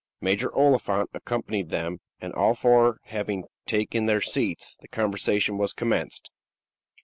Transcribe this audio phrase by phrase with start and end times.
[0.19, 6.31] Major Oliphant accompanied them, and all four having taken their seats, the conversation was commenced.